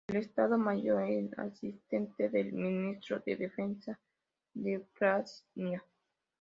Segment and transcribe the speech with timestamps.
[0.07, 3.99] El Estado Mayor es asistente del Ministro de Defensa
[4.51, 5.85] de Ucrania.